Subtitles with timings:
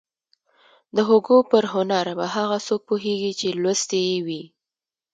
[0.95, 4.43] د هوګو پر هنر به هغه څوک پوهېږي چې لوستی يې وي.